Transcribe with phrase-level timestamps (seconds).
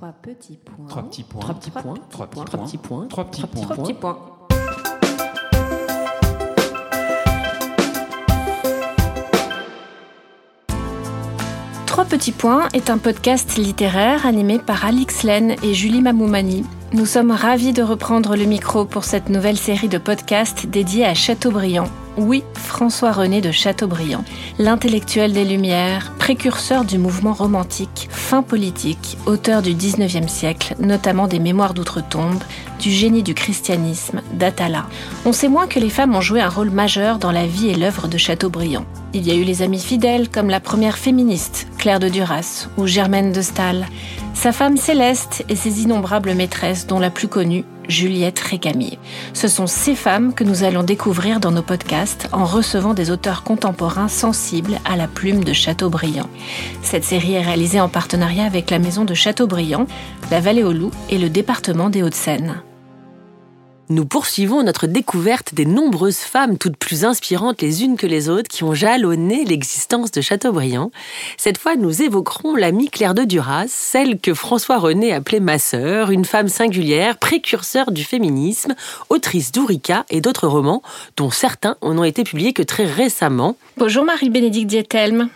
[0.00, 0.86] Trois petits points.
[0.88, 1.40] Trois petits points.
[1.42, 1.94] Trois petits points.
[2.08, 3.06] Trois petits Trois petits points.
[3.08, 3.60] Trois petits points.
[3.60, 4.18] Trois petits points.
[11.84, 16.64] Trois petits points est un podcast littéraire animé par Alix Len et Julie Mamoumani.
[16.94, 21.12] Nous sommes ravis de reprendre le micro pour cette nouvelle série de podcasts dédiée à
[21.12, 21.90] Chateaubriand.
[22.16, 24.24] Oui, François-René de Chateaubriand,
[24.58, 31.38] l'intellectuel des Lumières, précurseur du mouvement romantique, fin politique, auteur du 19e siècle, notamment des
[31.38, 32.42] Mémoires d'outre-tombe,
[32.80, 34.86] du génie du christianisme, d'Atala.
[35.24, 37.74] On sait moins que les femmes ont joué un rôle majeur dans la vie et
[37.76, 38.86] l'œuvre de Chateaubriand.
[39.14, 42.86] Il y a eu les amies fidèles comme la première féministe, Claire de Duras, ou
[42.86, 43.86] Germaine de Staël,
[44.34, 48.98] sa femme Céleste et ses innombrables maîtresses, dont la plus connue, Juliette Récamier.
[49.34, 53.42] Ce sont ces femmes que nous allons découvrir dans nos podcasts en recevant des auteurs
[53.42, 56.30] contemporains sensibles à la plume de Chateaubriand.
[56.82, 59.86] Cette série est réalisée en partenariat avec la maison de Chateaubriand,
[60.30, 62.62] la Vallée aux Loups et le département des Hauts-de-Seine.
[63.90, 68.48] Nous poursuivons notre découverte des nombreuses femmes toutes plus inspirantes les unes que les autres
[68.48, 70.92] qui ont jalonné l'existence de Chateaubriand.
[71.36, 76.12] Cette fois, nous évoquerons l'amie Claire de Duras, celle que François René appelait ma sœur,
[76.12, 78.76] une femme singulière, précurseur du féminisme,
[79.08, 80.82] autrice d'Ourika et d'autres romans,
[81.16, 83.56] dont certains n'ont été publiés que très récemment.
[83.76, 85.30] Bonjour Marie-Bénédicte Dietelme.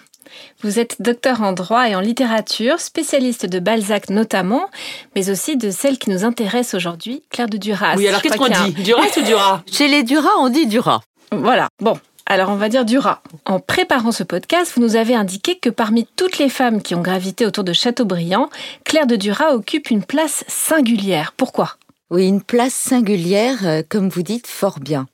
[0.63, 4.67] Vous êtes docteur en droit et en littérature, spécialiste de Balzac notamment,
[5.15, 7.97] mais aussi de celle qui nous intéresse aujourd'hui, Claire de Duras.
[7.97, 8.73] Oui, alors qu'est-ce qu'on dit?
[8.83, 9.63] Duras ou Duras?
[9.71, 11.01] Chez les Duras, on dit Duras.
[11.33, 11.99] Voilà, bon.
[12.27, 13.21] Alors on va dire Duras.
[13.45, 17.03] En préparant ce podcast, vous nous avez indiqué que parmi toutes les femmes qui ont
[17.03, 18.49] gravité autour de Chateaubriand,
[18.85, 21.35] Claire de Duras occupe une place singulière.
[21.37, 21.77] Pourquoi?
[22.11, 25.07] Oui, une place singulière, euh, comme vous dites fort bien.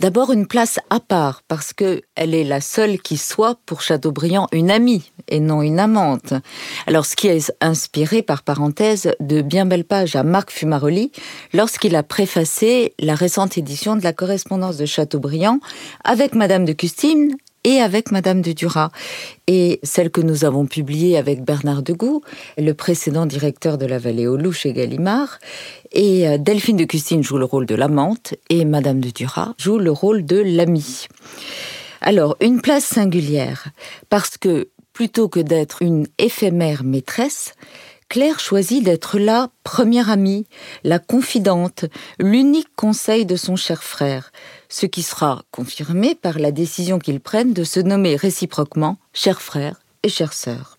[0.00, 4.46] D'abord une place à part, parce que elle est la seule qui soit pour Chateaubriand
[4.52, 6.34] une amie et non une amante.
[6.86, 11.10] Alors ce qui est inspiré par parenthèse de bien belles pages à Marc Fumaroli
[11.52, 15.58] lorsqu'il a préfacé la récente édition de la correspondance de Chateaubriand
[16.04, 17.36] avec Madame de Custine
[17.68, 18.90] et avec Madame de Duras.
[19.46, 22.22] Et celle que nous avons publiée avec Bernard Degout,
[22.56, 25.38] le précédent directeur de la Vallée aux Loups chez Gallimard.
[25.92, 29.78] Et euh, Delphine de Custine joue le rôle de l'amante et Madame de Duras joue
[29.78, 31.08] le rôle de l'amie.
[32.00, 33.68] Alors, une place singulière,
[34.08, 37.52] parce que plutôt que d'être une éphémère maîtresse,
[38.08, 40.46] Claire choisit d'être la première amie,
[40.84, 41.84] la confidente,
[42.18, 44.32] l'unique conseil de son cher frère,
[44.68, 49.80] ce qui sera confirmé par la décision qu'ils prennent de se nommer réciproquement cher frère
[50.02, 50.78] et chère sœur.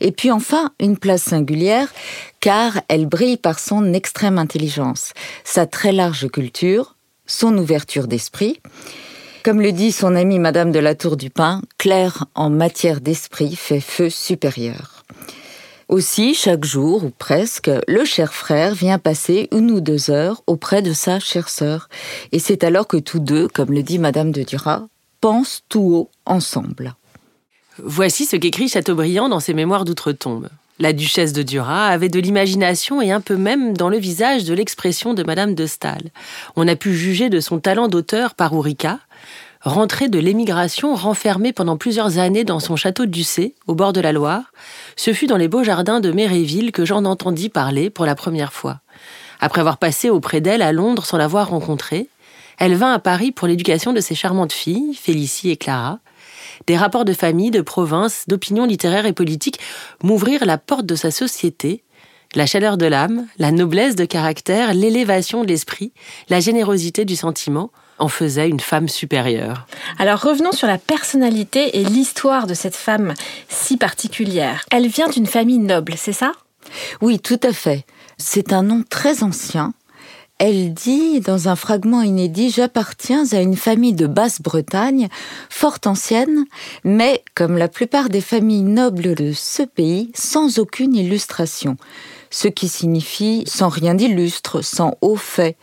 [0.00, 1.92] Et puis enfin, une place singulière,
[2.40, 5.12] car elle brille par son extrême intelligence,
[5.44, 6.96] sa très large culture,
[7.26, 8.60] son ouverture d'esprit.
[9.44, 13.54] Comme le dit son amie Madame de la Tour du Pin, Claire, en matière d'esprit,
[13.56, 15.04] fait feu supérieur.
[15.88, 20.82] Aussi, chaque jour, ou presque, le cher frère vient passer une ou deux heures auprès
[20.82, 21.88] de sa chère sœur.
[22.30, 24.86] Et c'est alors que tous deux, comme le dit Madame de Duras,
[25.22, 26.94] pensent tout haut ensemble.
[27.82, 30.50] Voici ce qu'écrit Chateaubriand dans ses Mémoires d'outre-tombe.
[30.78, 34.54] La duchesse de Duras avait de l'imagination et un peu même dans le visage de
[34.54, 36.10] l'expression de Madame de Staël.
[36.54, 39.00] On a pu juger de son talent d'auteur par Ourika.
[39.62, 43.18] Rentrée de l'émigration, renfermée pendant plusieurs années dans son château de
[43.66, 44.52] au bord de la Loire,
[44.94, 48.52] ce fut dans les beaux jardins de Méréville que j'en entendis parler pour la première
[48.52, 48.80] fois.
[49.40, 52.08] Après avoir passé auprès d'elle à Londres sans l'avoir rencontrée,
[52.58, 55.98] elle vint à Paris pour l'éducation de ses charmantes filles, Félicie et Clara.
[56.68, 59.58] Des rapports de famille, de province, d'opinions littéraires et politiques
[60.04, 61.82] m'ouvrirent la porte de sa société.
[62.36, 65.92] La chaleur de l'âme, la noblesse de caractère, l'élévation de l'esprit,
[66.28, 69.66] la générosité du sentiment en faisaient une femme supérieure.
[69.98, 73.14] Alors revenons sur la personnalité et l'histoire de cette femme
[73.48, 74.64] si particulière.
[74.70, 76.32] Elle vient d'une famille noble, c'est ça?
[77.00, 77.84] Oui, tout à fait.
[78.16, 79.72] C'est un nom très ancien.
[80.38, 85.08] Elle dit dans un fragment inédit J'appartiens à une famille de Basse-Bretagne,
[85.50, 86.44] fort ancienne,
[86.84, 91.76] mais, comme la plupart des familles nobles de ce pays, sans aucune illustration.
[92.30, 95.56] Ce qui signifie sans rien d'illustre, sans haut fait.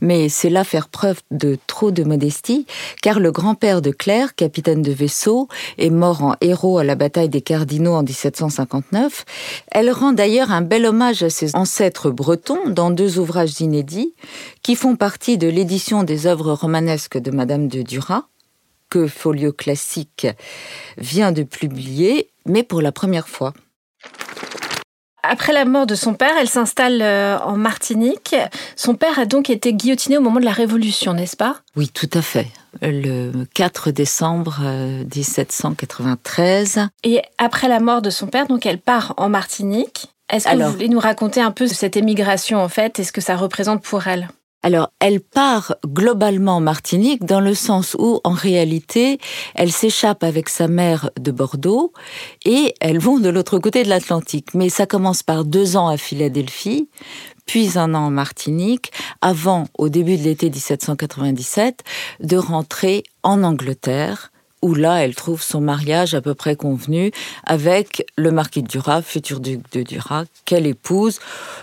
[0.00, 2.66] Mais c'est là faire preuve de trop de modestie,
[3.02, 5.48] car le grand-père de Claire, capitaine de vaisseau,
[5.78, 9.24] est mort en héros à la bataille des Cardinaux en 1759.
[9.70, 14.14] Elle rend d'ailleurs un bel hommage à ses ancêtres bretons dans deux ouvrages inédits
[14.62, 18.24] qui font partie de l'édition des œuvres romanesques de Madame de Duras
[18.92, 20.26] que Folio Classique
[20.98, 23.54] vient de publier, mais pour la première fois.
[25.22, 28.34] Après la mort de son père, elle s'installe euh, en Martinique.
[28.74, 31.56] Son père a donc été guillotiné au moment de la Révolution, n'est-ce pas?
[31.76, 32.48] Oui, tout à fait.
[32.80, 36.88] Le 4 décembre euh, 1793.
[37.04, 40.08] Et après la mort de son père, donc elle part en Martinique.
[40.28, 43.20] Est-ce que vous voulez nous raconter un peu cette émigration en fait et ce que
[43.20, 44.28] ça représente pour elle?
[44.64, 49.18] Alors, elle part globalement en Martinique dans le sens où, en réalité,
[49.56, 51.92] elle s'échappe avec sa mère de Bordeaux
[52.44, 54.54] et elles vont de l'autre côté de l'Atlantique.
[54.54, 56.88] Mais ça commence par deux ans à Philadelphie,
[57.46, 61.82] puis un an en Martinique, avant, au début de l'été 1797,
[62.20, 64.31] de rentrer en Angleterre
[64.62, 67.10] où là, elle trouve son mariage à peu près convenu
[67.44, 71.18] avec le marquis de Duras, futur duc de Duras, qu'elle épouse,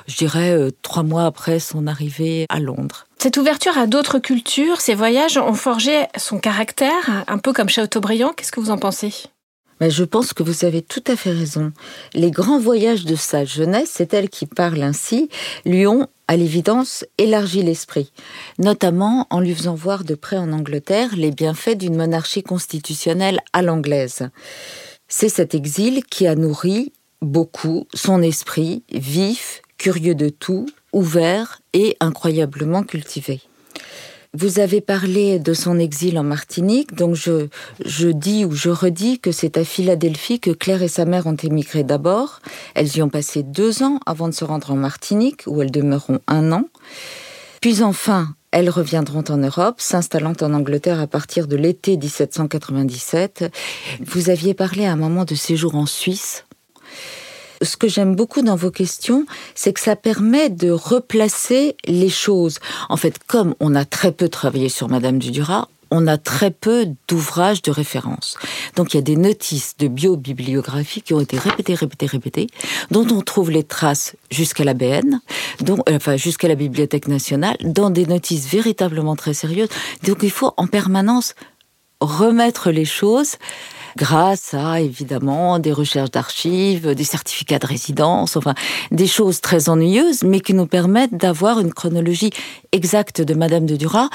[0.08, 3.08] je dirais, euh, trois mois après son arrivée à Londres.
[3.18, 8.32] Cette ouverture à d'autres cultures, ces voyages ont forgé son caractère, un peu comme Chateaubriand.
[8.36, 9.14] Qu'est-ce que vous en pensez?
[9.82, 11.72] Mais je pense que vous avez tout à fait raison.
[12.14, 15.30] Les grands voyages de sa jeunesse, c'est elle qui parle ainsi,
[15.66, 18.12] lui ont, à l'évidence, élargi l'esprit,
[18.60, 23.64] notamment en lui faisant voir de près en Angleterre les bienfaits d'une monarchie constitutionnelle à
[23.64, 24.30] l'anglaise.
[25.08, 26.94] C'est cet exil qui a nourri
[27.24, 33.42] beaucoup son esprit vif, curieux de tout, ouvert et incroyablement cultivé.
[34.38, 39.32] Vous avez parlé de son exil en Martinique, donc je, dis ou je redis que
[39.32, 42.40] c'est à Philadelphie que Claire et sa mère ont émigré d'abord.
[42.76, 46.20] Elles y ont passé deux ans avant de se rendre en Martinique, où elles demeureront
[46.28, 46.66] un an.
[47.60, 53.52] Puis enfin, elles reviendront en Europe, s'installant en Angleterre à partir de l'été 1797.
[54.06, 56.46] Vous aviez parlé à un moment de séjour en Suisse
[57.62, 59.26] ce que j'aime beaucoup dans vos questions,
[59.56, 62.60] c'est que ça permet de replacer les choses.
[62.90, 66.88] En fait, comme on a très peu travaillé sur Madame Dudura, on a très peu
[67.08, 68.38] d'ouvrages de référence.
[68.76, 72.48] Donc il y a des notices de biobibliographie qui ont été répétées, répétées, répétées,
[72.92, 75.20] dont on trouve les traces jusqu'à la BN,
[75.68, 79.70] euh, enfin jusqu'à la Bibliothèque nationale, dans des notices véritablement très sérieuses.
[80.04, 81.34] Donc il faut en permanence
[82.02, 83.36] remettre les choses
[83.98, 88.54] grâce à évidemment des recherches d'archives, des certificats de résidence, enfin
[88.92, 92.32] des choses très ennuyeuses, mais qui nous permettent d'avoir une chronologie
[92.72, 94.10] exacte de Madame de Duras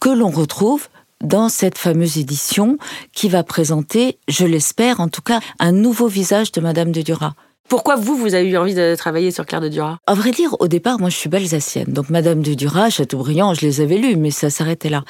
[0.00, 0.88] que l'on retrouve
[1.22, 2.78] dans cette fameuse édition
[3.12, 7.34] qui va présenter, je l'espère en tout cas, un nouveau visage de Madame de Duras.
[7.68, 9.96] Pourquoi vous, vous avez eu envie de travailler sur Claire de Duras?
[10.06, 11.86] À vrai dire, au départ, moi, je suis balsacienne.
[11.88, 15.04] Donc, Madame de Duras, Chateaubriand, je les avais lus, mais ça s'arrêtait là.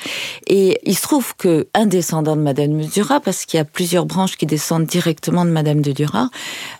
[0.46, 3.64] Et il se trouve que un descendant de Madame de Duras, parce qu'il y a
[3.64, 6.28] plusieurs branches qui descendent directement de Madame de Duras,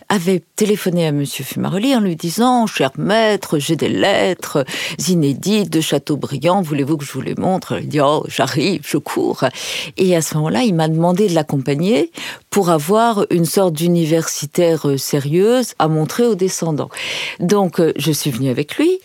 [0.07, 4.65] avait téléphoné à Monsieur Fumaroli en lui disant Cher maître, j'ai des lettres
[5.07, 7.79] inédites de Chateaubriand, voulez-vous que je vous les montre?
[7.81, 9.43] Il dit Oh, j'arrive, je cours.
[9.97, 12.11] Et à ce moment-là, il m'a demandé de l'accompagner
[12.49, 14.97] pour avoir une sorte d'universitaire euh,
[15.79, 16.89] à montrer aux descendants.
[17.39, 18.99] Donc, euh, je suis venue avec lui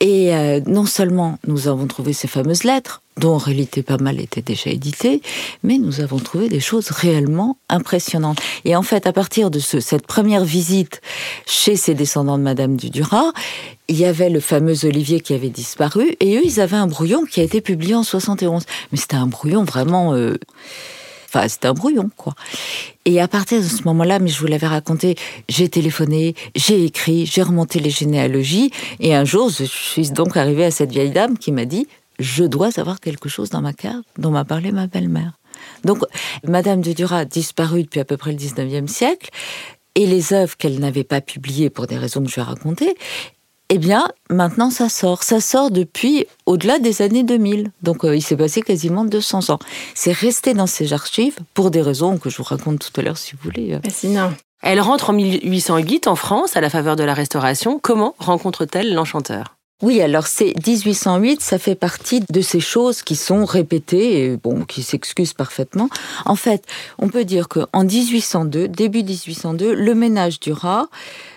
[0.00, 4.20] et euh, non seulement nous avons trouvé ces fameuses lettres, dont en réalité pas mal
[4.20, 5.22] étaient déjà éditées,
[5.62, 8.38] mais nous avons trouvé des choses réellement impressionnantes.
[8.64, 11.00] Et en fait, à partir de ce, cette première visite
[11.46, 13.32] chez ces descendants de Madame du Duras,
[13.88, 17.24] il y avait le fameux Olivier qui avait disparu, et eux, ils avaient un brouillon
[17.24, 18.64] qui a été publié en 71.
[18.92, 20.14] Mais c'était un brouillon vraiment...
[20.14, 20.36] Euh,
[21.34, 22.34] enfin, c'était un brouillon, quoi.
[23.04, 25.16] Et à partir de ce moment-là, mais je vous l'avais raconté,
[25.48, 28.70] j'ai téléphoné, j'ai écrit, j'ai remonté les généalogies,
[29.00, 31.86] et un jour, je suis donc arrivée à cette vieille dame qui m'a dit,
[32.18, 35.32] je dois avoir quelque chose dans ma cave dont m'a parlé ma belle-mère.
[35.84, 35.98] Donc,
[36.46, 39.30] Madame de Duras a disparu depuis à peu près le 19e siècle,
[39.96, 42.96] et les œuvres qu'elle n'avait pas publiées pour des raisons que je vais raconter,
[43.70, 45.22] eh bien, maintenant, ça sort.
[45.22, 47.70] Ça sort depuis au-delà des années 2000.
[47.82, 49.58] Donc, euh, il s'est passé quasiment 200 ans.
[49.94, 53.18] C'est resté dans ces archives pour des raisons que je vous raconte tout à l'heure,
[53.18, 53.78] si vous voulez.
[53.82, 54.32] Fascinant.
[54.62, 57.78] Elle rentre en 1808 en France, à la faveur de la Restauration.
[57.82, 59.53] Comment rencontre-t-elle l'enchanteur?
[59.82, 64.64] Oui, alors c'est 1808, ça fait partie de ces choses qui sont répétées et bon,
[64.64, 65.90] qui s'excusent parfaitement.
[66.24, 66.64] En fait,
[66.98, 70.86] on peut dire qu'en 1802, début 1802, le ménage du rat,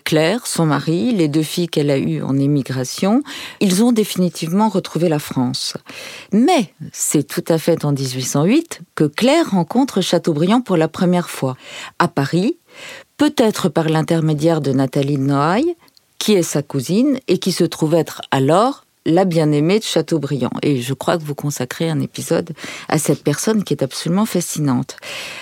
[0.04, 3.24] Claire, son mari, les deux filles qu'elle a eues en émigration,
[3.60, 5.74] ils ont définitivement retrouvé la France.
[6.32, 11.58] Mais c'est tout à fait en 1808 que Claire rencontre Chateaubriand pour la première fois,
[11.98, 12.60] à Paris,
[13.18, 15.76] peut-être par l'intermédiaire de Nathalie Noailles,
[16.20, 20.52] qui est sa cousine et qui se trouve être alors la bien-aimée de Chateaubriand.
[20.62, 22.52] Et je crois que vous consacrez un épisode
[22.90, 24.98] à cette personne qui est absolument fascinante.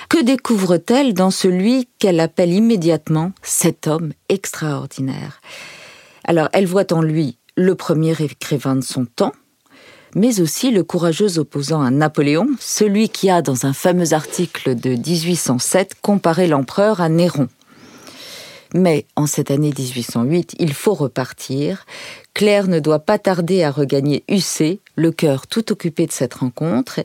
[0.07, 5.41] Que découvre-t-elle dans celui qu'elle appelle immédiatement cet homme extraordinaire?
[6.23, 9.33] Alors, elle voit en lui le premier écrivain de son temps,
[10.13, 14.91] mais aussi le courageux opposant à Napoléon, celui qui a, dans un fameux article de
[14.91, 17.47] 1807, comparé l'empereur à Néron.
[18.73, 21.85] Mais en cette année 1808, il faut repartir.
[22.33, 27.01] Claire ne doit pas tarder à regagner UC, le cœur tout occupé de cette rencontre.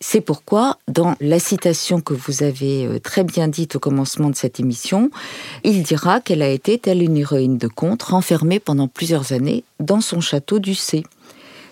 [0.00, 4.36] C'est pourquoi, dans la citation que vous avez euh, très bien dite au commencement de
[4.36, 5.10] cette émission,
[5.62, 10.00] il dira qu'elle a été, telle une héroïne de conte, renfermée pendant plusieurs années dans
[10.00, 11.04] son château d'UC.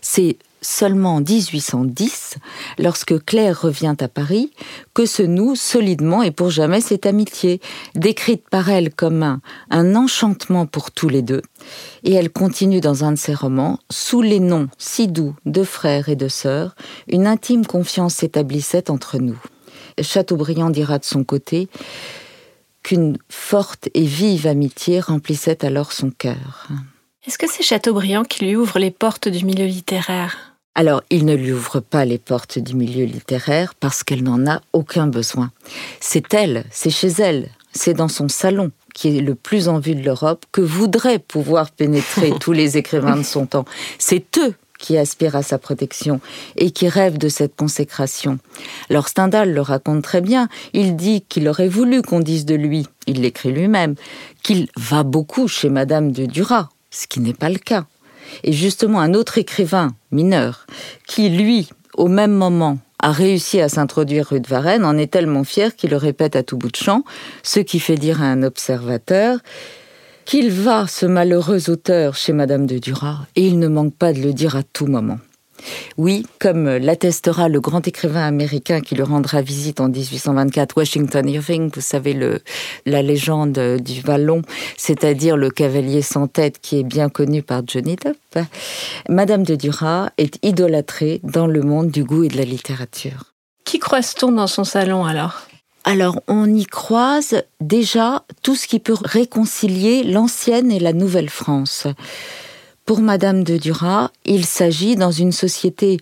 [0.01, 2.37] C'est seulement en 1810,
[2.78, 4.52] lorsque Claire revient à Paris,
[4.95, 7.61] que se noue solidement et pour jamais cette amitié,
[7.95, 9.40] décrite par elle comme un,
[9.71, 11.42] un enchantement pour tous les deux.
[12.04, 16.09] Et elle continue dans un de ses romans, sous les noms si doux de frères
[16.09, 16.75] et de sœurs,
[17.09, 19.38] une intime confiance s'établissait entre nous.
[20.00, 21.69] Chateaubriand dira de son côté
[22.83, 26.69] qu'une forte et vive amitié remplissait alors son cœur.
[27.26, 30.52] Est-ce que c'est Chateaubriand qui lui ouvre les portes du milieu littéraire?
[30.75, 34.62] Alors, il ne lui ouvre pas les portes du milieu littéraire parce qu'elle n'en a
[34.73, 35.50] aucun besoin.
[36.00, 39.95] C'est elle, c'est chez elle, c'est dans son salon qui est le plus en vue
[39.95, 43.67] de l'Europe que voudraient pouvoir pénétrer tous les écrivains de son temps.
[43.99, 46.21] C'est eux qui aspirent à sa protection
[46.57, 48.38] et qui rêvent de cette consécration.
[48.91, 50.49] Alors Stendhal le raconte très bien.
[50.73, 53.95] Il dit qu'il aurait voulu qu'on dise de lui, il l'écrit lui-même,
[54.43, 57.87] qu'il va beaucoup chez Madame de Duras, ce qui n'est pas le cas.
[58.45, 60.67] Et justement, un autre écrivain mineur,
[61.07, 65.45] qui lui, au même moment, a réussi à s'introduire rue de Varennes, en est tellement
[65.45, 67.02] fier qu'il le répète à tout bout de champ,
[67.43, 69.38] ce qui fait dire à un observateur
[70.25, 74.21] qu'il va, ce malheureux auteur, chez Madame de Duras, et il ne manque pas de
[74.21, 75.19] le dire à tout moment.
[75.99, 81.71] Oui, comme l'attestera le grand écrivain américain qui lui rendra visite en 1824, Washington Irving,
[81.75, 82.40] vous savez, le,
[82.87, 84.42] la légende du vallon,
[84.76, 88.47] c'est-à-dire le cavalier sans tête qui est bien connu par Johnny Depp,
[89.09, 93.33] Madame de Duras est idolâtrée dans le monde du goût et de la littérature.
[93.64, 95.42] Qui croise-t-on dans son salon alors?
[95.85, 101.88] Alors, on y croise déjà tout ce qui peut réconcilier l'ancienne et la nouvelle France.
[102.85, 105.99] Pour Madame de Duras, il s'agit, dans une société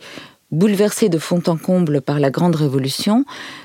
[0.51, 3.25] bouleversée de fond en comble par la Grande Révolution,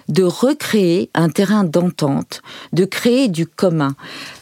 [0.10, 2.42] de recréer un terrain d'entente,
[2.74, 3.96] de créer du commun.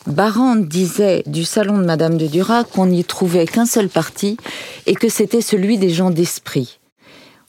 [0.07, 4.37] Barrande disait du salon de Madame de Duras qu'on n'y trouvait qu'un seul parti
[4.87, 6.79] et que c'était celui des gens d'esprit.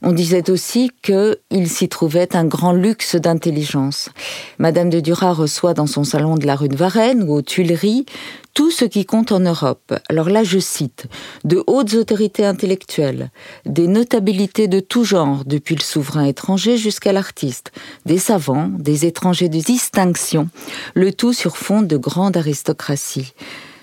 [0.07, 4.11] On disait aussi qu'il s'y trouvait un grand luxe d'intelligence.
[4.59, 8.05] Madame de Duras reçoit dans son salon de la rue de Varennes ou aux Tuileries
[8.53, 9.95] tout ce qui compte en Europe.
[10.11, 11.07] Alors là, je cite
[11.45, 13.31] de hautes autorités intellectuelles,
[13.65, 17.73] des notabilités de tout genre, depuis le souverain étranger jusqu'à l'artiste,
[18.05, 20.51] des savants, des étrangers de distinction,
[20.93, 23.33] le tout sur fond de grande aristocratie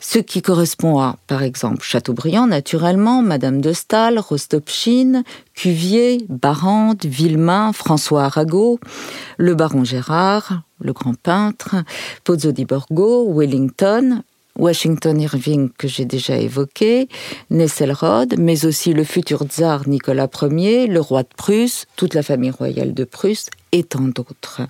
[0.01, 7.72] ce qui correspond à, par exemple, Chateaubriand, naturellement, Madame de Staël, Rostopchine, Cuvier, Barrande, Villemain,
[7.72, 8.79] François Arago,
[9.38, 11.75] le baron Gérard, le grand peintre,
[12.24, 14.24] Pozzo di Borgo, Wellington,
[14.58, 17.08] Washington Irving que j'ai déjà évoqué,
[17.51, 22.50] Nesselrode, mais aussi le futur tsar Nicolas Ier, le roi de Prusse, toute la famille
[22.50, 24.62] royale de Prusse et tant d'autres.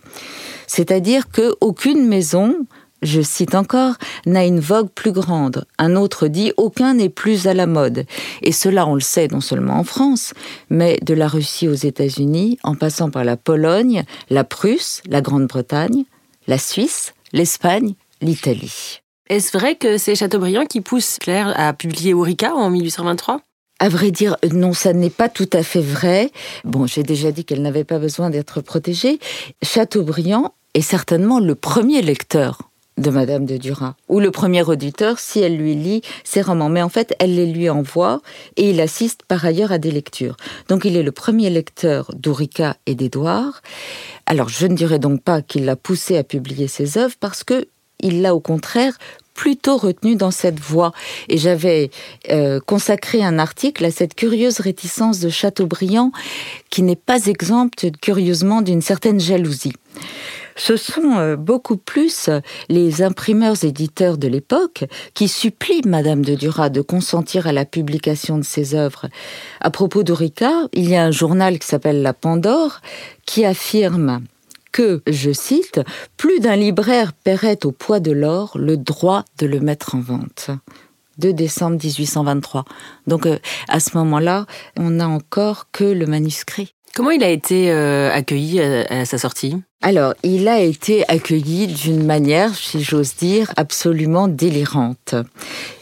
[0.67, 2.67] C'est-à-dire qu'aucune maison
[3.01, 5.65] je cite encore, n'a une vogue plus grande.
[5.77, 8.05] Un autre dit aucun n'est plus à la mode.
[8.41, 10.33] Et cela, on le sait non seulement en France,
[10.69, 16.05] mais de la Russie aux États-Unis, en passant par la Pologne, la Prusse, la Grande-Bretagne,
[16.47, 19.01] la Suisse, l'Espagne, l'Italie.
[19.29, 23.41] Est-ce vrai que c'est Chateaubriand qui pousse Claire à publier Ourika en 1823
[23.79, 26.29] à vrai dire, non, ça n'est pas tout à fait vrai.
[26.65, 29.17] Bon, j'ai déjà dit qu'elle n'avait pas besoin d'être protégée.
[29.63, 32.70] Chateaubriand est certainement le premier lecteur
[33.01, 36.69] de Madame de Duras, ou le premier auditeur si elle lui lit ses romans.
[36.69, 38.21] Mais en fait, elle les lui envoie
[38.57, 40.37] et il assiste par ailleurs à des lectures.
[40.69, 43.61] Donc il est le premier lecteur d'Ourika et d'Édouard.
[44.25, 47.67] Alors je ne dirais donc pas qu'il l'a poussé à publier ses œuvres parce que
[48.03, 48.97] il l'a au contraire
[49.33, 50.91] plutôt retenu dans cette voie.
[51.29, 51.89] Et j'avais
[52.29, 56.11] euh, consacré un article à cette curieuse réticence de Chateaubriand
[56.69, 59.73] qui n'est pas exempte curieusement d'une certaine jalousie
[60.55, 62.29] ce sont euh, beaucoup plus
[62.69, 68.37] les imprimeurs éditeurs de l'époque qui supplient Madame de Duras de consentir à la publication
[68.37, 69.07] de ses œuvres.
[69.59, 72.81] À propos d'Orica, il y a un journal qui s'appelle La Pandore
[73.25, 74.23] qui affirme
[74.71, 75.81] que, je cite,
[76.17, 80.49] plus d'un libraire paierait au poids de l'or le droit de le mettre en vente.
[81.17, 82.65] 2 décembre 1823.
[83.07, 84.45] Donc euh, à ce moment-là,
[84.77, 86.73] on n'a encore que le manuscrit.
[86.95, 89.55] Comment il a été euh, accueilli à, sa sortie?
[89.83, 95.15] Alors, il a été accueilli d'une manière, si j'ose dire, absolument délirante.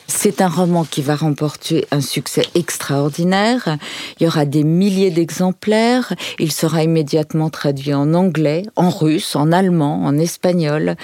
[0.08, 3.77] C'est un roman qui va remporter un succès extraordinaire.
[4.20, 6.13] Il y aura des milliers d'exemplaires.
[6.39, 10.96] Il sera immédiatement traduit en anglais, en russe, en allemand, en espagnol.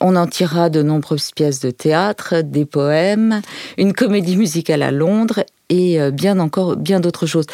[0.00, 3.42] On en tirera de nombreuses pièces de théâtre, des poèmes,
[3.76, 7.46] une comédie musicale à Londres et euh, bien encore bien d'autres choses.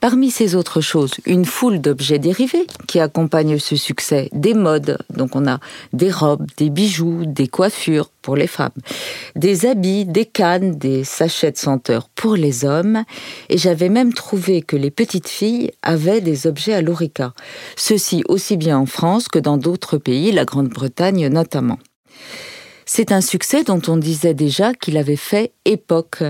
[0.00, 5.36] Parmi ces autres choses, une foule d'objets dérivés qui accompagnent ce succès, des modes, donc
[5.36, 5.60] on a
[5.92, 8.70] des robes, des bijoux, des coiffures pour les femmes,
[9.36, 13.04] des habits, des cannes, des sachets de senteurs pour les hommes,
[13.48, 17.32] et j'avais même trouvé que les petites filles avaient des objets à l'orica.
[17.76, 21.78] Ceci aussi bien en France que dans d'autres pays, la Grande-Bretagne notamment.
[22.90, 26.22] C'est un succès dont on disait déjà qu'il avait fait époque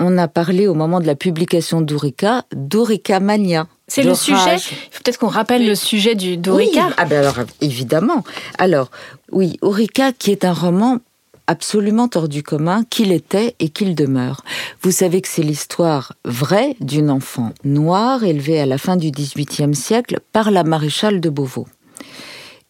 [0.00, 3.68] on a parlé au moment de la publication d'Ourika, d'Ourika Mania.
[3.86, 4.56] C'est le sujet.
[4.92, 6.88] Peut-être qu'on rappelle le sujet du d'Ourika.
[6.96, 8.24] Ah ben alors évidemment.
[8.58, 8.90] Alors
[9.30, 10.98] oui, Ourika qui est un roman
[11.46, 14.42] absolument hors du commun qu'il était et qu'il demeure.
[14.82, 19.74] Vous savez que c'est l'histoire vraie d'une enfant noire élevée à la fin du XVIIIe
[19.74, 21.66] siècle par la maréchale de Beauvau.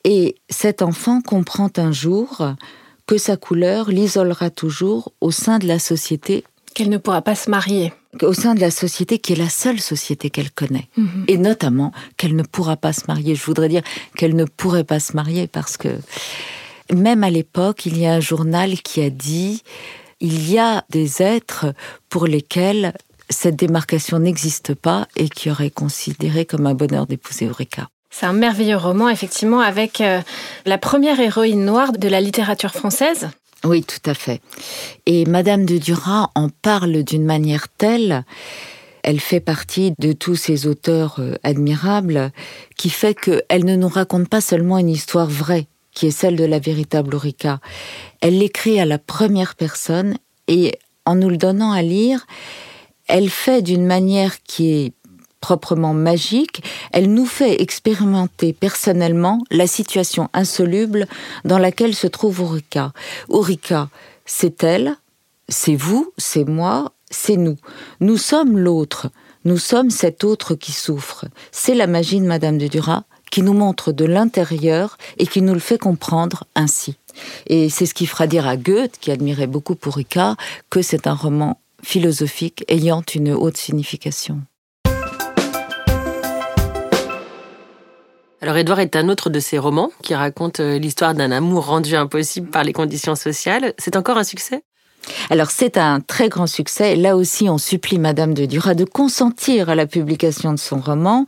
[0.05, 2.55] Et cet enfant comprend un jour
[3.07, 7.51] que sa couleur l'isolera toujours au sein de la société qu'elle ne pourra pas se
[7.51, 7.93] marier.
[8.23, 10.89] Au sein de la société qui est la seule société qu'elle connaît.
[10.97, 11.25] Mhm.
[11.29, 13.35] Et notamment qu'elle ne pourra pas se marier.
[13.35, 13.83] Je voudrais dire
[14.17, 15.89] qu'elle ne pourrait pas se marier parce que
[16.93, 19.63] même à l'époque, il y a un journal qui a dit
[20.21, 21.73] il y a des êtres
[22.09, 22.93] pour lesquels
[23.31, 27.89] cette démarcation n'existe pas et qui auraient considéré comme un bonheur d'épouser Eureka.
[28.11, 30.21] C'est un merveilleux roman, effectivement, avec euh,
[30.67, 33.31] la première héroïne noire de la littérature française,
[33.65, 34.41] oui, tout à fait.
[35.07, 38.25] Et Madame de Duras en parle d'une manière telle,
[39.03, 42.33] elle fait partie de tous ces auteurs euh, admirables,
[42.77, 46.45] qui fait qu'elle ne nous raconte pas seulement une histoire vraie, qui est celle de
[46.45, 47.61] la véritable Aurica.
[48.21, 50.17] Elle l'écrit à la première personne
[50.49, 52.27] et en nous le donnant à lire,
[53.09, 54.93] elle fait d'une manière qui est
[55.41, 61.07] proprement magique, elle nous fait expérimenter personnellement la situation insoluble
[61.45, 62.93] dans laquelle se trouve Ulrika.
[63.29, 63.89] Ulrika,
[64.27, 64.97] c'est elle,
[65.49, 67.57] c'est vous, c'est moi, c'est nous.
[68.01, 69.11] Nous sommes l'autre,
[69.45, 71.25] nous sommes cet autre qui souffre.
[71.51, 75.55] C'est la magie de Madame de Duras qui nous montre de l'intérieur et qui nous
[75.55, 76.97] le fait comprendre ainsi.
[77.47, 80.37] Et c'est ce qui fera dire à Goethe, qui admirait beaucoup Ulrika,
[80.69, 84.43] que c'est un roman philosophique ayant une haute signification.
[88.43, 91.95] Alors Édouard est un autre de ces romans qui raconte euh, l'histoire d'un amour rendu
[91.95, 93.75] impossible par les conditions sociales.
[93.77, 94.63] C'est encore un succès?
[95.29, 96.97] Alors c'est un très grand succès.
[96.97, 101.27] Là aussi, on supplie Madame de Duras de consentir à la publication de son roman.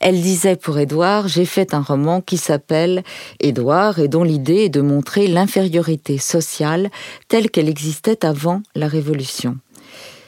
[0.00, 3.04] Elle disait pour Édouard, j'ai fait un roman qui s'appelle
[3.38, 6.90] Édouard et dont l'idée est de montrer l'infériorité sociale
[7.28, 9.58] telle qu'elle existait avant la Révolution.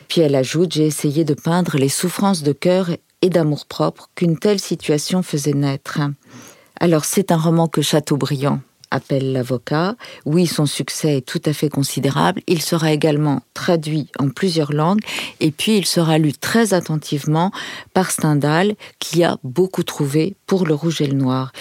[0.09, 2.91] Puis elle ajoute, j'ai essayé de peindre les souffrances de cœur
[3.23, 6.01] et d'amour-propre qu'une telle situation faisait naître.
[6.79, 9.97] Alors c'est un roman que Chateaubriand appelle l'avocat.
[10.25, 12.43] Oui, son succès est tout à fait considérable.
[12.47, 15.03] Il sera également traduit en plusieurs langues
[15.41, 17.53] et puis il sera lu très attentivement
[17.95, 21.53] par Stendhal qui a beaucoup trouvé pour le rouge et le noir.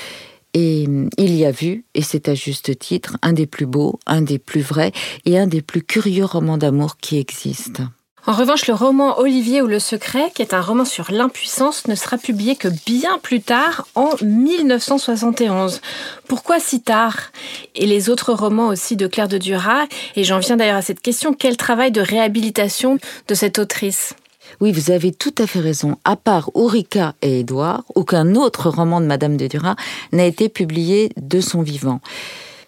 [0.55, 4.21] Et il y a vu, et c'est à juste titre, un des plus beaux, un
[4.21, 4.91] des plus vrais
[5.25, 7.83] et un des plus curieux romans d'amour qui existent.
[8.27, 11.95] En revanche, le roman Olivier ou le secret, qui est un roman sur l'impuissance, ne
[11.95, 15.81] sera publié que bien plus tard, en 1971.
[16.27, 17.31] Pourquoi si tard?
[17.75, 21.01] Et les autres romans aussi de Claire de Duras, et j'en viens d'ailleurs à cette
[21.01, 24.13] question, quel travail de réhabilitation de cette autrice?
[24.59, 25.97] Oui, vous avez tout à fait raison.
[26.03, 29.75] À part Ulrika et Édouard, aucun autre roman de Madame de Duras
[30.11, 32.01] n'a été publié de son vivant.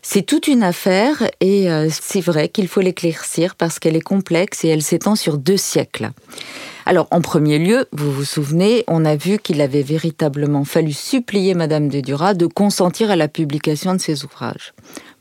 [0.04, 4.66] C'est toute une affaire et euh, c'est vrai qu'il faut l'éclaircir parce qu'elle est complexe
[4.66, 6.10] et elle s'étend sur deux siècles.
[6.88, 11.54] Alors, en premier lieu, vous vous souvenez, on a vu qu'il avait véritablement fallu supplier
[11.54, 14.74] Madame de Duras de consentir à la publication de ses ouvrages.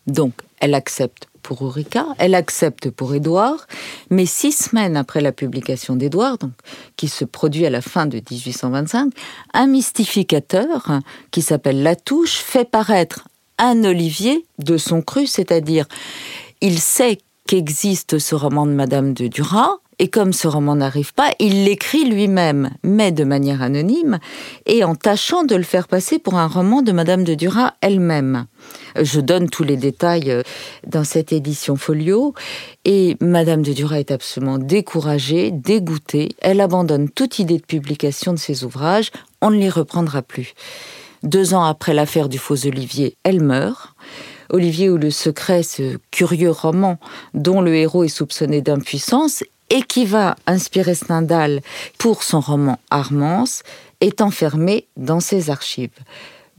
[0.06, 3.66] Donc, elle accepte pour Ulrika, elle accepte pour Édouard,
[4.10, 6.38] mais six semaines après la publication d'Édouard,
[6.96, 9.12] qui se produit à la fin de 1825,
[9.54, 13.24] un mystificateur qui s'appelle Latouche fait paraître
[13.60, 15.86] un Olivier de son cru, c'est-à-dire
[16.60, 21.30] il sait qu'existe ce roman de Madame de Duras, et comme ce roman n'arrive pas,
[21.40, 24.18] il l'écrit lui-même, mais de manière anonyme,
[24.64, 28.46] et en tâchant de le faire passer pour un roman de Madame de Duras elle-même.
[28.98, 30.42] Je donne tous les détails euh,
[30.86, 32.32] dans cette édition folio,
[32.86, 38.38] et Madame de Duras est absolument découragée, dégoûtée, elle abandonne toute idée de publication de
[38.38, 39.10] ses ouvrages,
[39.42, 40.54] on ne les reprendra plus.
[41.22, 43.94] Deux ans après l'affaire du faux Olivier, elle meurt.
[44.48, 46.98] Olivier ou le secret, ce curieux roman
[47.34, 51.60] dont le héros est soupçonné d'impuissance et qui va inspirer Stendhal
[51.98, 53.62] pour son roman Armance,
[54.00, 55.90] est enfermé dans ses archives.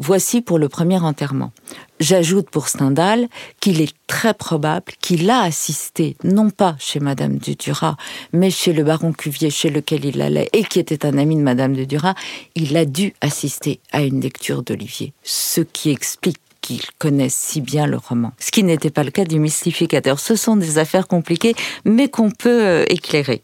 [0.03, 1.51] Voici pour le premier enterrement.
[1.99, 3.27] J'ajoute pour Stendhal
[3.59, 7.97] qu'il est très probable qu'il a assisté, non pas chez Madame de Duras,
[8.33, 11.43] mais chez le baron Cuvier, chez lequel il allait et qui était un ami de
[11.43, 12.15] Madame de Duras,
[12.55, 15.13] il a dû assister à une lecture d'Olivier.
[15.21, 18.31] Ce qui explique qu'il connaisse si bien le roman.
[18.39, 20.19] Ce qui n'était pas le cas du mystificateur.
[20.19, 23.43] Ce sont des affaires compliquées, mais qu'on peut euh, éclairer.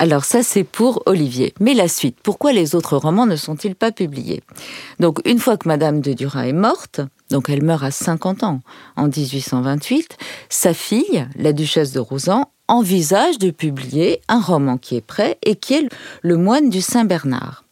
[0.00, 1.52] Alors ça, c'est pour Olivier.
[1.60, 4.42] Mais la suite, pourquoi les autres romans ne sont-ils pas publiés?
[4.98, 8.60] Donc une fois que Madame de Duras est morte, donc elle meurt à 50 ans
[8.96, 10.16] en 1828,
[10.48, 15.56] sa fille, la duchesse de Rosan, envisage de publier un roman qui est prêt et
[15.56, 15.88] qui est
[16.22, 17.64] Le moine du Saint-Bernard.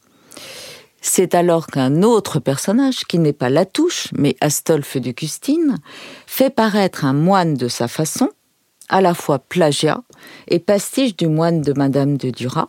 [1.01, 5.79] C'est alors qu'un autre personnage, qui n'est pas Latouche, mais Astolphe de Custine,
[6.27, 8.29] fait paraître un moine de sa façon,
[8.89, 10.03] à la fois plagiat
[10.49, 12.69] et pastiche du moine de Madame de Duras,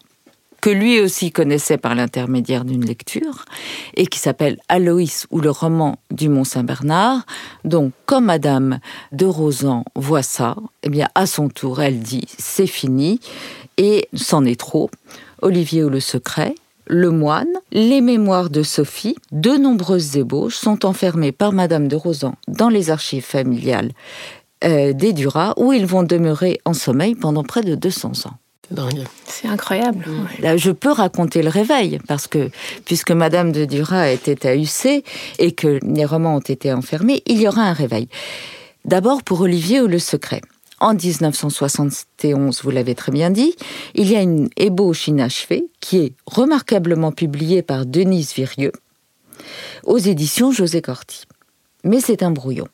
[0.62, 3.46] que lui aussi connaissait par l'intermédiaire d'une lecture,
[3.96, 7.26] et qui s'appelle Aloïs ou le roman du Mont-Saint-Bernard.
[7.64, 8.80] Donc, comme Madame
[9.12, 13.20] de Rosan voit ça, eh bien, à son tour, elle dit c'est fini,
[13.78, 14.90] et c'en est trop.
[15.42, 16.56] Olivier ou le secret,
[16.86, 22.34] le moine, les mémoires de Sophie, de nombreuses ébauches sont enfermées par Madame de Rosan
[22.48, 23.92] dans les archives familiales
[24.64, 28.38] euh, des Duras, où ils vont demeurer en sommeil pendant près de 200 ans.
[29.26, 30.06] C'est incroyable.
[30.40, 32.50] Là, je peux raconter le réveil, parce que
[32.86, 35.04] puisque Madame de Duras était à UC
[35.40, 38.08] et que les romans ont été enfermés, il y aura un réveil.
[38.86, 40.42] D'abord pour Olivier ou Le Secret.
[40.80, 43.54] En 1971, vous l'avez très bien dit,
[43.96, 48.72] il y a une ébauche inachevée qui est remarquablement publiée par Denise Virieux
[49.84, 51.26] aux éditions José Corti.
[51.84, 52.68] Mais c'est un brouillon.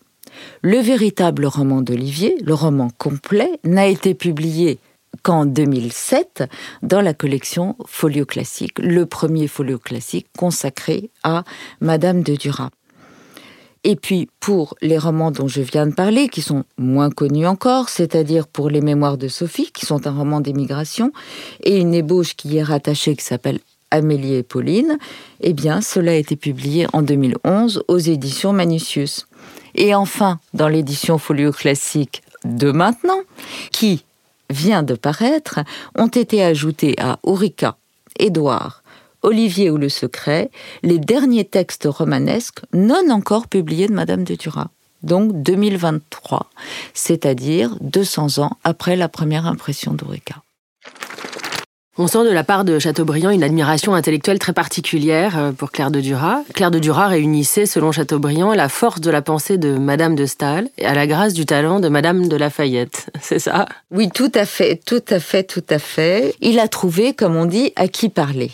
[0.62, 4.80] Le véritable roman d'Olivier, le roman complet, n'a été publié
[5.24, 6.44] qu'en 2007
[6.84, 11.44] dans la collection Folio Classique, le premier Folio Classique consacré à
[11.82, 12.70] Madame de Duras.
[13.84, 17.90] Et puis pour les romans dont je viens de parler, qui sont moins connus encore,
[17.90, 21.12] c'est-à-dire pour les Mémoires de Sophie, qui sont un roman d'émigration,
[21.64, 23.60] et une ébauche qui est rattachée, qui s'appelle
[23.96, 24.98] Amélie et Pauline,
[25.42, 29.28] eh bien cela a été publié en 2011 aux éditions Manucius.
[29.76, 33.22] Et enfin, dans l'édition Folio Classique de maintenant,
[33.72, 34.06] qui
[34.50, 35.60] vient de paraître,
[35.98, 37.76] ont été ajoutés à Ourika,
[38.20, 38.84] Édouard,
[39.24, 40.52] Olivier ou le Secret,
[40.84, 44.68] les derniers textes romanesques non encore publiés de Madame de Duras.
[45.02, 46.50] Donc 2023,
[46.94, 50.36] c'est-à-dire 200 ans après la première impression d'Ourika.
[51.98, 55.92] On sent de la part de Chateaubriand une admiration intellectuelle très particulière euh, pour Claire
[55.92, 56.42] de Duras.
[56.54, 60.70] Claire de Duras réunissait, selon Chateaubriand, la force de la pensée de Madame de Staël
[60.84, 63.10] à la grâce du talent de Madame de Lafayette.
[63.22, 63.66] C'est ça?
[63.92, 66.36] Oui, tout à fait, tout à fait, tout à fait.
[66.42, 68.52] Il a trouvé, comme on dit, à qui parler.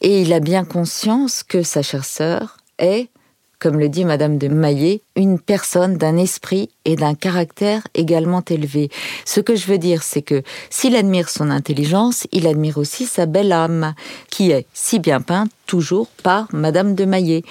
[0.00, 3.08] Et il a bien conscience que sa chère sœur est
[3.58, 8.90] comme le dit Madame de Maillet, une personne d'un esprit et d'un caractère également élevé.
[9.24, 13.26] Ce que je veux dire, c'est que s'il admire son intelligence, il admire aussi sa
[13.26, 13.94] belle âme,
[14.30, 17.42] qui est si bien peinte toujours par Madame de Maillet,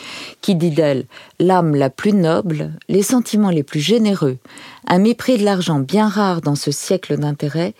[0.41, 1.05] qui dit d'elle
[1.39, 4.37] l'âme la plus noble, les sentiments les plus généreux,
[4.87, 7.73] un mépris de l'argent bien rare dans ce siècle d'intérêt,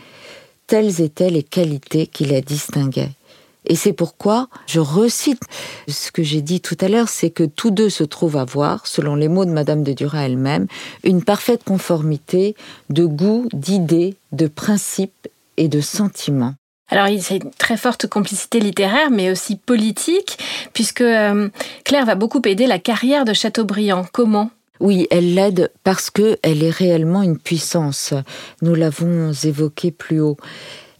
[0.67, 3.11] telles étaient les qualités qui la distinguaient.
[3.67, 5.41] Et c'est pourquoi je recite
[5.88, 8.88] ce que j'ai dit tout à l'heure, c'est que tous deux se trouvent à voir,
[8.88, 10.67] selon les mots de Madame de Duras elle-même,
[11.04, 12.56] une parfaite conformité
[12.89, 16.56] de goût, d'idées, de principes et de sentiments.
[16.89, 20.38] Alors, c'est une très forte complicité littéraire, mais aussi politique,
[20.73, 21.49] puisque euh,
[21.84, 24.06] Claire va beaucoup aider la carrière de Chateaubriand.
[24.12, 24.51] Comment?
[24.80, 28.13] Oui, elle l'aide parce que elle est réellement une puissance.
[28.62, 30.38] Nous l'avons évoqué plus haut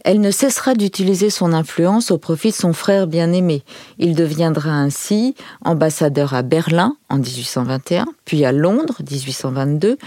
[0.06, 3.64] elle ne cessera d'utiliser son influence au profit de son frère bien-aimé.
[3.98, 9.98] Il deviendra ainsi ambassadeur à Berlin en 1821, puis à Londres 1822,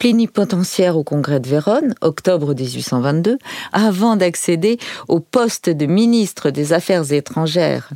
[0.00, 3.38] plénipotentiaire au congrès de Vérone, octobre 1822,
[3.72, 7.90] avant d'accéder au poste de ministre des Affaires étrangères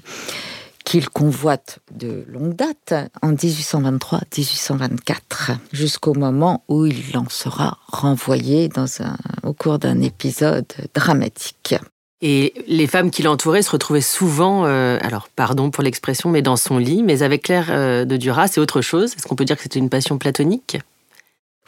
[0.90, 8.88] qu'il convoite de longue date en 1823-1824, jusqu'au moment où il en sera renvoyé dans
[9.00, 11.76] un, au cours d'un épisode dramatique.
[12.22, 16.57] Et les femmes qui l'entouraient se retrouvaient souvent, euh, alors pardon pour l'expression, mais dans
[16.57, 17.05] son lit.
[17.05, 19.14] Mais avec Claire euh, de Duras, c'est autre chose?
[19.16, 20.76] Est-ce qu'on peut dire que c'était une passion platonique?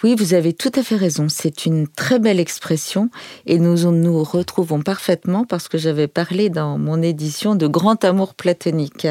[0.02, 1.28] Oui, vous avez tout à fait raison.
[1.28, 3.08] C'est une très belle expression
[3.46, 8.34] et nous nous retrouvons parfaitement parce que j'avais parlé dans mon édition de grand amour
[8.34, 9.06] platonique.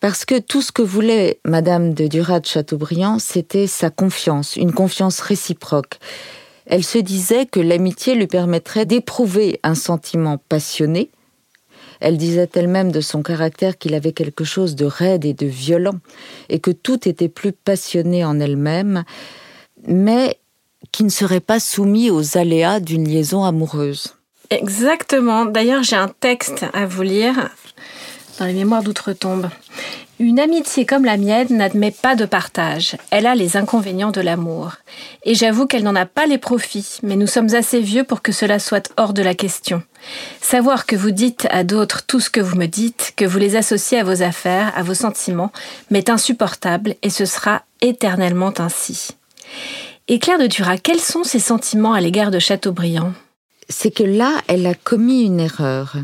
[0.00, 4.72] Parce que tout ce que voulait Madame de Duras de Chateaubriand, c'était sa confiance, une
[4.72, 5.98] confiance réciproque.
[6.64, 11.10] Elle se disait que l'amitié lui permettrait d'éprouver un sentiment passionné.
[12.00, 15.98] Elle disait elle-même de son caractère qu'il avait quelque chose de raide et de violent,
[16.48, 19.04] et que tout était plus passionné en elle-même,
[19.86, 20.38] mais
[20.92, 24.16] qui ne serait pas soumis aux aléas d'une liaison amoureuse.
[24.50, 25.44] Exactement.
[25.44, 27.50] D'ailleurs, j'ai un texte à vous lire
[28.38, 29.48] dans les mémoires d'outre-tombe.
[30.18, 32.96] Une amitié comme la mienne n'admet pas de partage.
[33.10, 34.72] Elle a les inconvénients de l'amour.
[35.24, 38.32] Et j'avoue qu'elle n'en a pas les profits, mais nous sommes assez vieux pour que
[38.32, 39.82] cela soit hors de la question.
[40.42, 43.56] Savoir que vous dites à d'autres tout ce que vous me dites, que vous les
[43.56, 45.52] associez à vos affaires, à vos sentiments,
[45.90, 49.12] m'est insupportable et ce sera éternellement ainsi.
[50.08, 53.12] Et Claire de Turas, quels sont ses sentiments à l'égard de Chateaubriand?
[53.68, 55.96] C'est que là, elle a commis une erreur.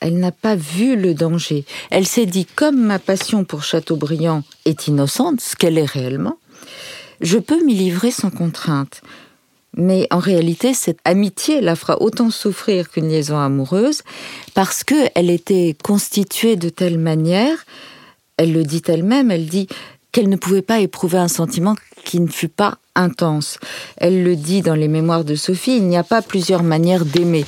[0.00, 1.64] Elle n'a pas vu le danger.
[1.90, 6.38] Elle s'est dit, comme ma passion pour Chateaubriand est innocente, ce qu'elle est réellement,
[7.20, 9.02] je peux m'y livrer sans contrainte.
[9.76, 14.02] Mais en réalité, cette amitié la fera autant souffrir qu'une liaison amoureuse,
[14.54, 17.64] parce qu'elle était constituée de telle manière,
[18.36, 19.68] elle le dit elle-même, elle dit
[20.12, 23.58] qu'elle ne pouvait pas éprouver un sentiment qui ne fut pas intense.
[23.96, 27.44] Elle le dit dans les mémoires de Sophie, il n'y a pas plusieurs manières d'aimer.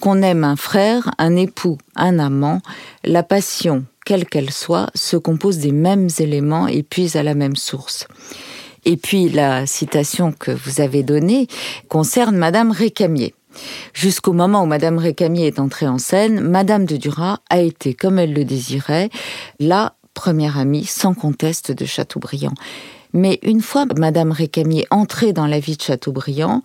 [0.00, 2.60] Qu'on aime un frère, un époux, un amant,
[3.04, 7.56] la passion, quelle qu'elle soit, se compose des mêmes éléments et puise à la même
[7.56, 8.06] source.
[8.84, 11.48] Et puis la citation que vous avez donnée
[11.88, 13.34] concerne Madame Récamier.
[13.92, 18.18] Jusqu'au moment où Madame Récamier est entrée en scène, Madame de Duras a été, comme
[18.18, 19.10] elle le désirait,
[19.58, 22.54] la première amie sans conteste de Chateaubriand.
[23.12, 26.64] Mais une fois Madame Récamier entrée dans la vie de Chateaubriand,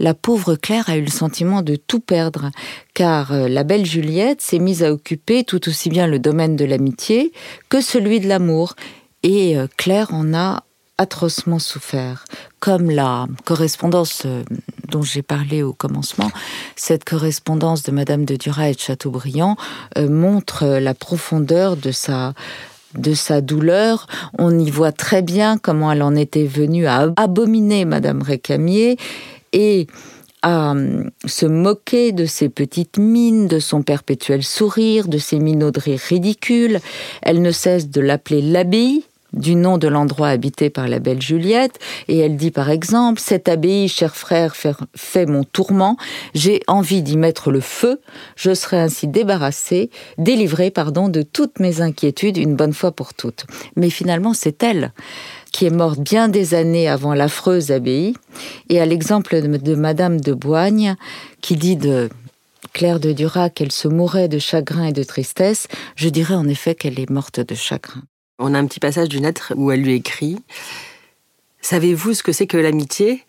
[0.00, 2.50] la pauvre Claire a eu le sentiment de tout perdre,
[2.92, 6.64] car euh, la belle Juliette s'est mise à occuper tout aussi bien le domaine de
[6.64, 7.32] l'amitié
[7.68, 8.74] que celui de l'amour,
[9.22, 10.64] et euh, Claire en a
[10.98, 12.24] atrocement souffert,
[12.58, 14.42] comme la correspondance euh,
[14.88, 16.32] dont j'ai parlé au commencement,
[16.74, 19.56] cette correspondance de Madame de Duras et de Chateaubriand
[19.96, 22.34] montre la profondeur de sa
[22.96, 24.06] de sa douleur.
[24.38, 28.96] On y voit très bien comment elle en était venue à abominer Madame Récamier
[29.52, 29.86] et
[30.42, 35.96] à hum, se moquer de ses petites mines, de son perpétuel sourire, de ses minauderies
[35.96, 36.80] ridicules.
[37.22, 41.78] Elle ne cesse de l'appeler l'abbaye, du nom de l'endroit habité par la belle Juliette,
[42.08, 44.54] et elle dit par exemple Cette abbaye, cher frère,
[44.94, 45.96] fait mon tourment,
[46.34, 48.00] j'ai envie d'y mettre le feu,
[48.36, 53.46] je serai ainsi débarrassée, délivrée, pardon, de toutes mes inquiétudes une bonne fois pour toutes.
[53.76, 54.92] Mais finalement, c'est elle
[55.52, 58.14] qui est morte bien des années avant l'affreuse abbaye,
[58.68, 60.96] et à l'exemple de Madame de Boigne,
[61.40, 62.08] qui dit de
[62.72, 65.66] Claire de Duras qu'elle se mourait de chagrin et de tristesse,
[65.96, 68.02] je dirais en effet qu'elle est morte de chagrin.
[68.42, 70.38] On a un petit passage d'une lettre où elle lui écrit
[71.60, 73.22] Savez-vous ce que c'est que l'amitié?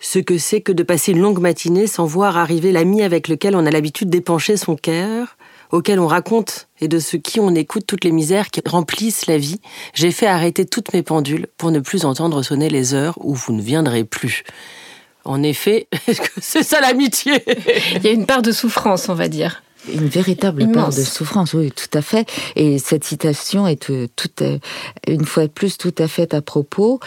[0.00, 3.56] Ce que c'est que de passer une longue matinée sans voir arriver l'ami avec lequel
[3.56, 5.38] on a l'habitude d'épancher son cœur,
[5.70, 9.38] auquel on raconte et de ce qui on écoute toutes les misères qui remplissent la
[9.38, 9.62] vie.
[9.94, 13.54] J'ai fait arrêter toutes mes pendules pour ne plus entendre sonner les heures où vous
[13.54, 14.44] ne viendrez plus.
[15.24, 15.88] En effet,
[16.40, 17.42] c'est ça l'amitié?
[17.96, 19.62] Il y a une part de souffrance, on va dire.
[19.92, 22.28] Une véritable part de souffrance, oui, tout à fait.
[22.56, 24.30] Et cette citation est euh, tout,
[25.06, 27.00] une fois de plus tout à fait à propos.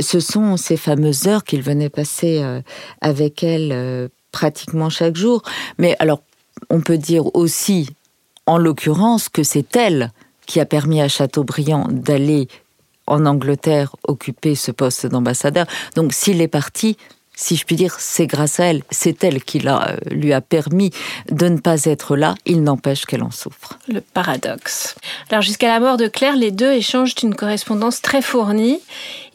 [0.00, 2.60] Ce sont ces fameuses heures qu'il venait passer euh,
[3.00, 5.42] avec elle euh, pratiquement chaque jour.
[5.78, 6.22] Mais alors,
[6.70, 7.90] on peut dire aussi,
[8.46, 10.12] en l'occurrence, que c'est elle
[10.46, 12.48] qui a permis à Chateaubriand d'aller
[13.06, 15.66] en Angleterre occuper ce poste d'ambassadeur.
[15.96, 16.96] Donc s'il est parti,
[17.38, 20.40] si je puis dire, c'est grâce à elle, c'est elle qui l'a, euh, lui a
[20.40, 20.90] permis
[21.30, 23.78] de ne pas être là, il n'empêche qu'elle en souffre.
[23.86, 24.96] Le paradoxe.
[25.30, 28.80] Alors jusqu'à la mort de Claire, les deux échangent une correspondance très fournie,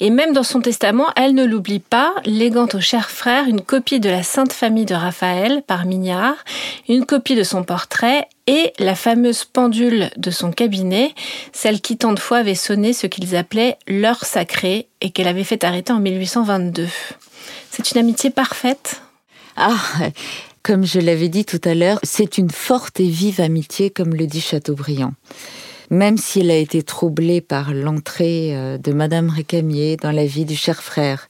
[0.02, 4.02] et même dans son testament, elle ne l'oublie pas, léguant au cher frère une copie
[4.02, 6.36] de la Sainte Famille de Raphaël par Mignard,
[6.90, 11.14] une copie de son portrait et la fameuse pendule de son cabinet,
[11.54, 15.44] celle qui tant de fois avait sonné ce qu'ils appelaient l'heure sacrée et qu'elle avait
[15.44, 16.88] fait arrêter en 1822.
[17.72, 19.02] C'est une amitié parfaite
[19.56, 19.78] Ah,
[20.64, 24.28] comme je l'avais dit tout à l'heure, c'est une forte et vive amitié, comme le
[24.28, 25.14] dit Chateaubriand.
[25.90, 30.46] Même si elle a été troublée par l'entrée euh, de Madame Récamier dans la vie
[30.46, 31.30] du cher frère,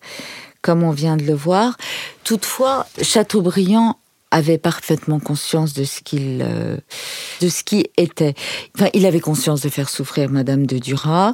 [0.62, 1.78] comme on vient de le voir,
[2.24, 3.98] toutefois, Chateaubriand
[4.34, 6.78] avait parfaitement conscience de ce qu'il euh,
[7.42, 8.34] de ce qui était.
[8.76, 11.34] Enfin, il avait conscience de faire souffrir Madame de Duras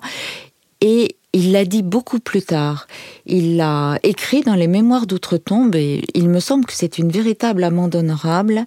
[0.82, 2.88] et il l'a dit beaucoup plus tard.
[3.26, 7.64] Il l'a écrit dans les Mémoires d'outre-tombe et il me semble que c'est une véritable
[7.64, 8.66] amende honorable.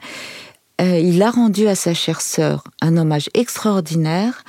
[0.80, 4.44] Euh, il a rendu à sa chère sœur un hommage extraordinaire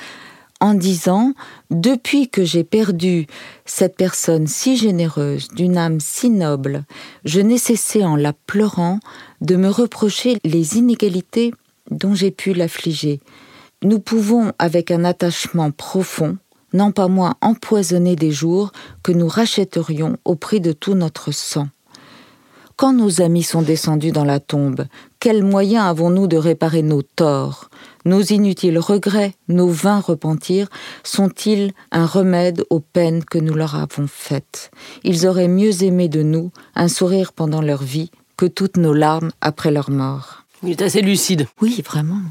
[0.64, 1.34] en disant
[1.72, 3.28] Depuis que j'ai perdu
[3.66, 6.86] cette personne si généreuse, d'une âme si noble,
[7.26, 9.00] je n'ai cessé en la pleurant
[9.42, 11.54] de me reprocher les inégalités
[11.92, 13.20] dont j'ai pu l'affliger.
[13.84, 16.38] Nous pouvons, avec un attachement profond,
[16.72, 18.72] non pas moins empoisonner des jours
[19.04, 21.68] que nous rachèterions au prix de tout notre sang.
[22.76, 24.86] Quand nos amis sont descendus dans la tombe,
[25.20, 27.70] quels moyens avons-nous de réparer nos torts?
[28.04, 30.70] Nos inutiles regrets, nos vains repentirs
[31.04, 34.72] sont-ils un remède aux peines que nous leur avons faites?
[35.04, 39.32] Ils auraient mieux aimé de nous un sourire pendant leur vie que toutes nos larmes
[39.40, 40.44] après leur mort.
[40.64, 41.48] Il est assez lucide.
[41.62, 42.22] Oui, vraiment.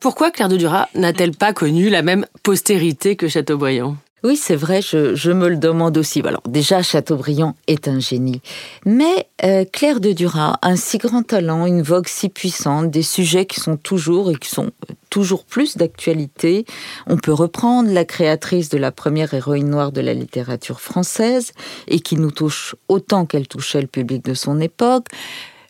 [0.00, 3.96] Pourquoi Claire de Duras n'a-t-elle pas connu la même postérité que Chateaubriand?
[4.26, 6.20] Oui, c'est vrai, je, me le demande aussi.
[6.20, 8.40] Alors déjà, Chateaubriand est un génie.
[8.84, 13.04] Mais euh, Claire de Duras a un si grand talent, une vogue si puissante, des
[13.04, 14.72] sujets qui sont toujours et qui sont
[15.10, 16.64] toujours plus d'actualité.
[17.06, 21.52] On peut reprendre la créatrice de la première héroïne noire de la littérature française
[21.86, 25.06] et qui nous touche autant qu'elle touchait le public de son époque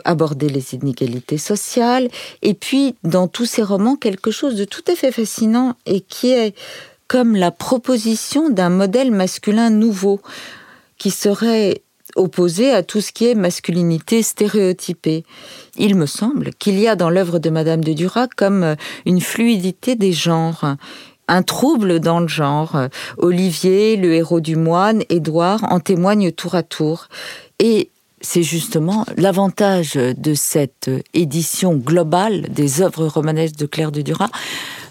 [0.04, 2.08] aborder les inégalités sociales,
[2.40, 6.30] et puis dans tous ces romans, quelque chose de tout à fait fascinant et qui
[6.30, 6.54] est
[7.08, 10.20] comme la proposition d'un modèle masculin nouveau
[10.98, 11.82] qui serait
[12.14, 15.24] opposé à tout ce qui est masculinité stéréotypée.
[15.76, 19.96] Il me semble qu'il y a dans l'œuvre de Madame de Duras comme une fluidité
[19.96, 20.76] des genres,
[21.28, 22.88] un trouble dans le genre.
[23.18, 27.08] Olivier, le héros du moine, Édouard en témoignent tour à tour.
[27.58, 27.90] Et
[28.20, 34.30] c'est justement l'avantage de cette édition globale des œuvres romanesques de Claire de Duras,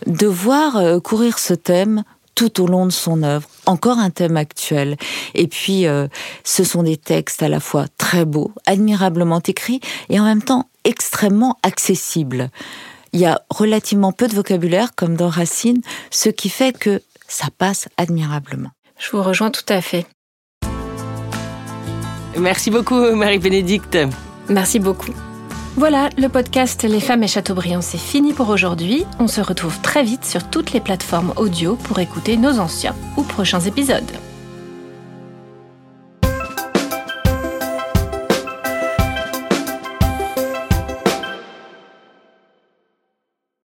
[0.06, 2.04] de voir euh, courir ce thème
[2.36, 4.98] tout au long de son œuvre, encore un thème actuel.
[5.34, 6.08] Et puis, euh,
[6.44, 9.80] ce sont des textes à la fois très beaux, admirablement écrits,
[10.10, 12.50] et en même temps extrêmement accessibles.
[13.14, 15.82] Il y a relativement peu de vocabulaire, comme dans Racine,
[16.12, 18.72] ce qui fait que ça passe admirablement.
[19.00, 20.06] Je vous rejoins tout à fait.
[22.38, 23.98] Merci beaucoup, Marie-Bénédicte.
[24.50, 25.14] Merci beaucoup.
[25.78, 29.04] Voilà, le podcast Les femmes et Chateaubriand, c'est fini pour aujourd'hui.
[29.20, 33.24] On se retrouve très vite sur toutes les plateformes audio pour écouter nos anciens ou
[33.24, 34.10] prochains épisodes.